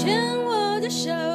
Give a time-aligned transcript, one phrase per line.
[0.00, 1.29] 牵我的手。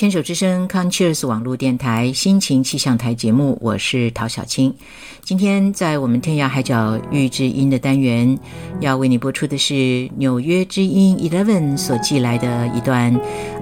[0.00, 4.74] 牵手之声，Conscious 网络电台心情气象台节目，我是陶小青。
[5.22, 8.38] 今天在我们天涯海角遇知音的单元，
[8.80, 13.14] 要为你播出的是纽约之音 Eleven 所寄来的一段，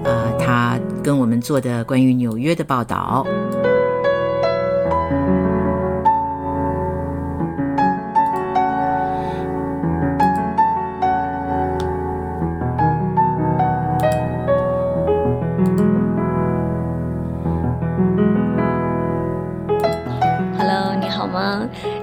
[0.05, 3.27] 呃，他跟我们做的关于纽约的报道。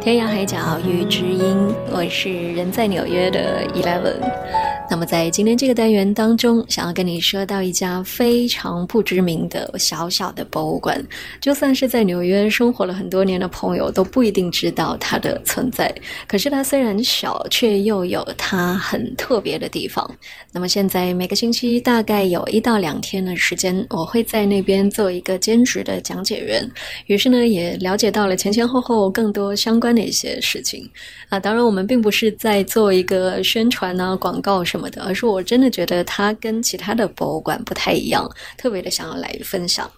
[0.06, 4.20] 天涯海角遇知音，我是人在纽约的 Eleven。
[4.96, 10.98] 那么在今天这个单元当中，想要跟你说到一家非常不知名的小小的博物馆，
[11.38, 15.94] 就算是在纽约生活了很多年的朋友都不一定知道它的存在。
[16.26, 20.10] 可是它虽然小，却又有它很特别的地方。
[20.50, 26.66] 那么现在每个星期大概有一到两天的时间，我会在那边做一个兼职的讲解员。
[27.04, 30.90] 于是呢，也了解到了前前后后更多相关的一些事情
[31.28, 31.38] 啊。
[31.38, 39.90] 当然，我们并不是在做一个宣传啊、广告什么而是我真的觉得它跟其他的博物馆不太一样，特别的想要来分享。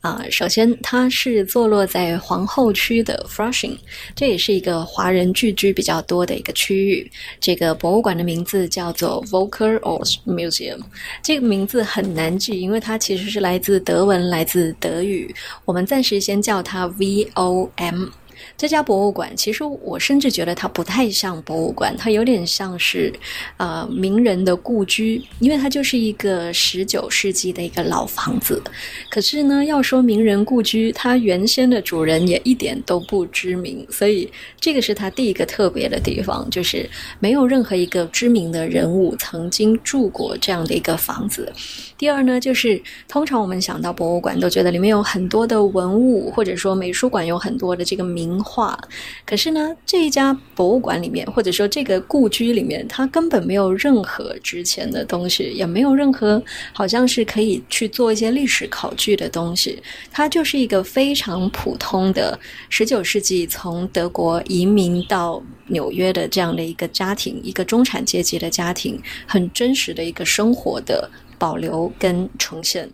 [0.00, 3.78] 啊，首先它是坐落在皇后区的 Flushing，
[4.14, 7.10] 这也是一个华人聚居比较多的一个区域。
[7.40, 10.80] 这个博物馆的名字叫做 Volker o s Museum，
[11.22, 15.34] 这个名字很难记，因为它其实是来自德文，来自德语。
[15.64, 18.10] 我们暂时先叫它 VOM。
[18.56, 23.12] 这家博物馆，其实我甚至觉得它不太像博物馆，它有点像是
[23.56, 28.62] 呃名人的故居，因为它就是一个十九世纪的一个老房子。
[29.10, 36.88] 可是呢，要说名人故居，它原先的主人也一点都不知名，所以这个是它第一个特别的地方，就是
[37.18, 41.52] 没有任何一个知名的人物曾经住过这样的一个房子。
[41.98, 48.78] 第二呢，就是通常我们想到博物馆，都觉得里面有很多的文物，或者说美术馆有很多的这个名名画。
[49.26, 56.42] 可是呢，这一家博物馆里面，或者说这个故居里面，它根本没有任何值钱的东西，也没有任何
[56.72, 59.82] 好像是可以去做一些历史考据的东西。
[60.10, 62.38] 它就是一个非常普通的
[62.70, 71.10] 十九世纪从德国移民到纽约的这样的一个家庭，一个中产阶级的家庭，很真实的一个生活的。
[71.36, 72.88] 保留跟呈现。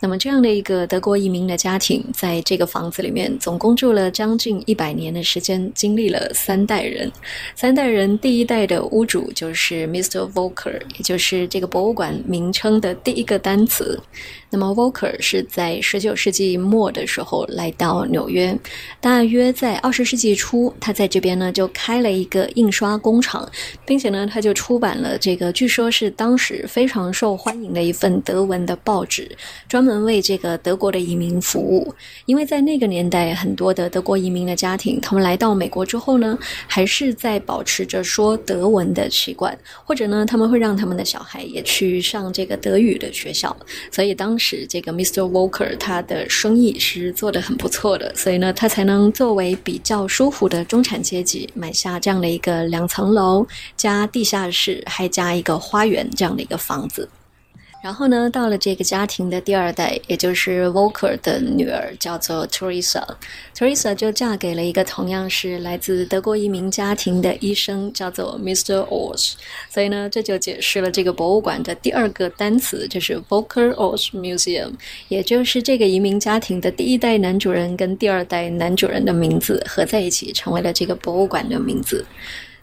[0.00, 7.10] 那么这样的一个德国移民的家庭，在这个房子里面总共住了将近一百年的时间，经历了三代人。
[7.56, 10.30] 三代人，第一代的屋主就是 Mr.
[10.32, 14.00] Volker，也就是这个博物馆名称的第一个单词。
[14.50, 18.56] 那么 Volker 是在十九世纪末的时候来到纽约，
[19.00, 23.46] 大约在二十世纪初，他在这边呢就开了一个印刷工厂，
[23.84, 29.30] 并且呢他就出版了这个据说是当时非常受欢迎的一份德文的报纸，
[29.68, 31.94] 专门为这个德国的移民服务。
[32.26, 43.56] 因为在那个年代，很多的德国移民的家庭，他们来到美国之后呢，还是在保持着说德文的习惯，或者呢他们会让他们的小孩也去上这个德语的学校，
[43.90, 45.22] 所以当时这个 Mr.
[45.22, 57.08] Walker 他的生意是做得很不错的，所以呢，他才能作为比较舒服的中产阶级买下这样的一个两层楼加地下室，还加一个花园这样的一个房子。
[57.88, 63.02] 然后呢，到了这个家庭的第二代，也就是 Volker 的女儿，叫做 Teresa。
[63.56, 68.86] Teresa 就嫁给了一个同样是来自德国移民家庭的医生，叫做 Mr.
[68.88, 69.32] Ors。
[69.70, 74.72] 所以呢，这就解释了这个博物馆的第二个单词，就是 Volker Ors Museum，
[75.08, 82.04] 也就是这个移民家庭的第一代男主人跟第二代男主人的名字合在一起，成为了这个博物馆的名字。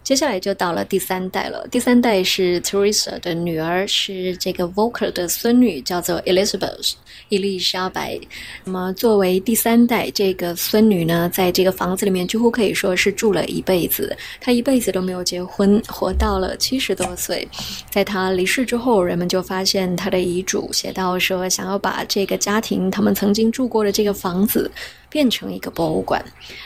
[0.06, 1.68] 接下来就到了第三代了。
[1.72, 6.94] 第三代是 Teresa 的女儿，是这个 Volker 的孙女，叫做 Elizabeth
[7.30, 8.20] 伊丽莎白。
[8.64, 14.16] 那么作为第三代，这个孙女呢，在这个房子里面几乎可以说是住了一辈子。
[14.40, 17.48] 她一辈子都没有结婚，活到了七十多岁。
[17.90, 24.70] 在她离世之后，人们就发现她的遗嘱写到说，想要把这个家庭他们曾经住过的这个房子。
[25.08, 26.22] 变成一个博物馆，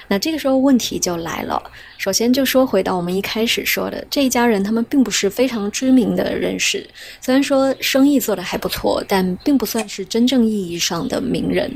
[0.07, 1.61] 那这个时候问题就来了。
[1.99, 6.87] 首先就说回到我们一开始说的，这一家人他们并不是非常知名的人士，
[7.19, 11.69] 虽然说生意做得还不错，但并不算是真正意义上的名人。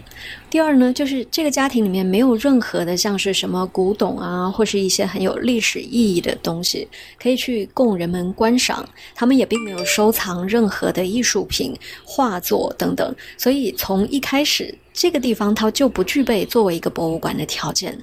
[0.50, 6.88] 第二呢，就是这个家庭里面没有任何的像是什么古董啊，或是一些很有历史意义的东西
[7.22, 8.88] 可以去供人们观赏。
[9.14, 14.74] 他们也并没有收藏任何的艺术品、画作等等，所以从一开始。
[14.94, 17.98] 这个地方它就不具备作为一个博物馆的条件。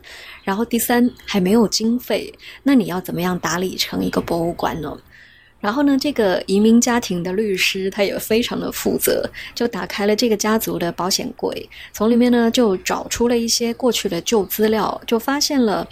[0.45, 2.33] 然后第三，还没有经费，
[2.65, 4.95] 那你要怎么样打理成一个博物馆呢？
[5.61, 15.87] 然后呢，这个移民家庭的律师他也非常的负责，就打开了这个家族的保险柜，从里面呢就找出了一些过去的旧资料，就发现了。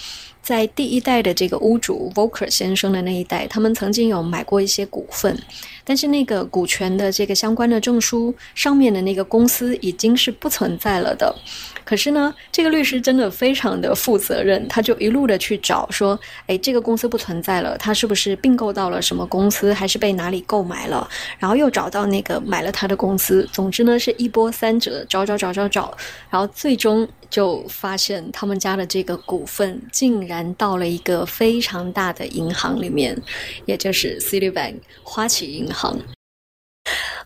[0.49, 5.39] 在第一代的这个屋主 Volker 先生的那一代，他们曾经有买过一些股份，
[5.85, 11.37] 但是那个股权的这个相关的证书上面的那个公司已经是不存在了的。
[11.89, 21.09] 可是呢，这个律师真的非常的负责任，他就一路的去找，说，哎，这个公司不存在了，他是不是并购到了什么公司，还是被哪里购买了？
[21.39, 25.97] 然后又找到那个买了他的公司，总之呢是一波三折，找找找找找，
[26.29, 27.09] 然后最终。
[27.31, 33.15] 就发现他们家的这个股份竟然到了一个非常大的银行里面，
[33.67, 36.01] 也就是 Citibank 花旗银行。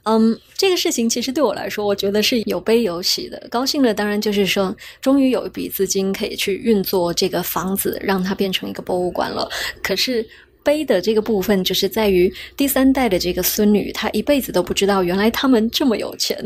[0.05, 3.41] 嗯，这个事情其实对我来说，我觉得是有悲有喜的。
[3.49, 9.49] 高兴的当然就是说，终于有一笔资金可以去运作这个房子，让它变成一个博物馆了。
[9.83, 10.27] 可是
[10.65, 16.37] 悲的这个部分，就是在于第三代的这个孙女，她一辈子都不知道，原来他们这么有钱。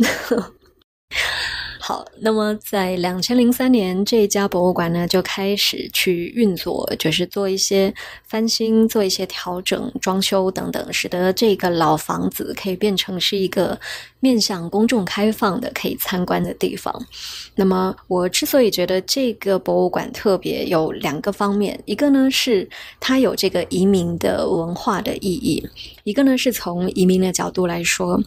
[1.88, 7.94] 好，那么在两千零三年，这家博物馆呢就开始去运作，就是做一些
[8.24, 13.78] 翻新、做一些调整、装修等等，使得这个老房子可以变成是一个。
[14.18, 16.92] 面向公众开放的可以参观的地方。
[17.54, 22.68] 那么，我之所以觉得这个博物馆特别，有两个方面：一个呢是
[22.98, 25.62] 它有这个移民的文化的意义；
[26.02, 28.20] 一个呢是从移民的角度来说。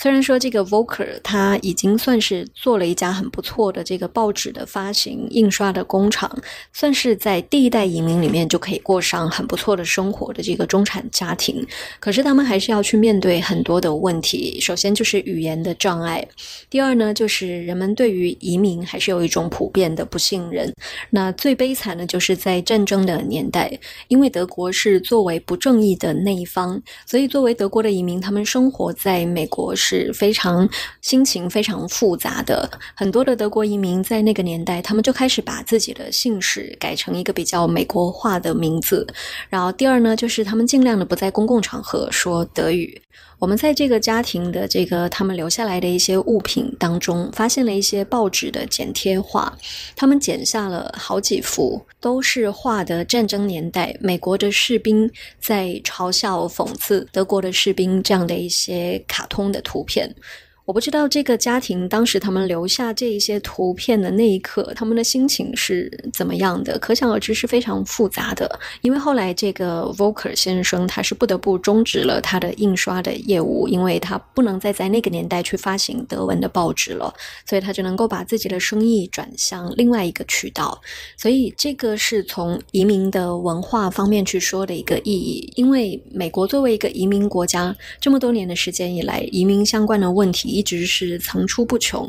[0.00, 6.30] 虽然说这个 Volker 他已经算是做了一家很不错的这个报纸的发行印刷的工厂，
[6.72, 11.66] 算是在第一代移民里面就可以过上很不错的生活的这个中产家庭，
[11.98, 14.60] 可是他们还是要去面对很多的问题。
[14.60, 16.26] 首先就是语言的障碍，
[16.70, 20.72] 第二呢，就是人们对于移民还是有一种普遍的不信任。
[21.10, 23.76] 那最悲惨的就是在战争的年代，
[24.08, 30.68] 因为德国是作为不正义的那一方，所以作为德国的移民，他们生活在美国是非常
[31.00, 32.70] 心情非常复杂的。
[32.94, 39.06] 很多的德国移民在那个年代，他们就开始把自己的姓氏改成一个比较美国化的名字。
[39.48, 43.00] 然后第二呢，就是他们尽量的不在公共场合说德语。
[43.38, 49.52] 我们在这个家庭的这个他们留下来的一些物品当中，发现了一些报纸的剪贴画，
[49.96, 55.10] 他们剪下了好几幅，都是画的战争年代美国的士兵
[55.40, 60.14] 在嘲笑、讽刺德国的士兵这样的一些卡通的图片。
[60.64, 66.78] 我不知道这个家庭当时他们留下这一些图片的那一刻，他们的心情是怎么样的？
[66.78, 68.60] 可想而知是非常复杂的。
[68.80, 77.12] 因为后来这个 Volker 先生他是不得不终止了他的印刷的业务，因为他不能再在那个年代去发行德文的报纸了，
[77.44, 80.80] 所以他就能够把自己的生意转向另外一个渠道。
[81.16, 85.52] 所以这个是从移民的文化方面去说的一个意义。
[85.56, 90.51] 因为美国作为一个移民国家，这么多年的时间以来，移民相关的问题。
[90.52, 92.08] 一直是层出不穷，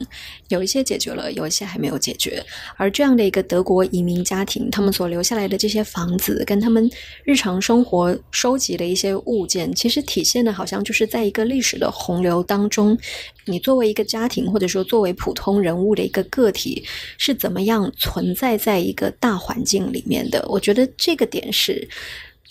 [0.50, 2.44] 有一些解决了，有一些还没有解决。
[2.76, 6.90] 而这样的一个德国移民家庭，他们所留下来的这些房子，跟他们
[7.24, 12.98] 日常生活收集的一些物件，其实体现的好像就是在一个历史的洪流当中，
[13.46, 16.84] 你作为一个家庭，或者说作为普通人物的一个个体，
[17.18, 20.46] 是怎么样存在在一个大环境里面的？
[20.50, 21.88] 我觉得这个点是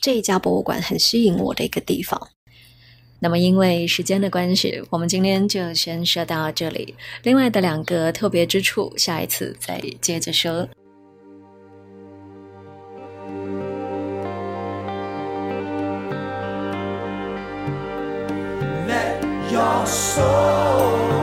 [0.01, 2.29] 这一家博物馆很吸引我的一个地方。
[3.25, 6.93] 那么，因为时间的关系，我们今天就先说到这里。
[7.23, 10.69] 另外的两个特别之处，下一次再接着说。
[19.85, 21.22] secret